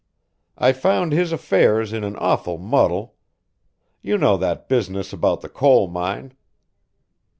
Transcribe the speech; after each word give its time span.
"I 0.57 0.71
found 0.71 1.11
his 1.11 1.31
affairs 1.31 1.93
in 1.93 2.03
an 2.03 2.15
awful 2.15 2.57
muddle. 2.57 3.17
You 4.01 4.17
know 4.17 4.35
that 4.35 4.67
business 4.67 5.13
about 5.13 5.41
the 5.41 5.47
coal 5.49 5.87
mine. 5.87 6.33